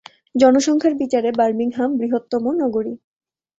[0.35, 2.93] জনসংখ্যার বিচারে বার্মিংহাম বৃহত্তম নগরী।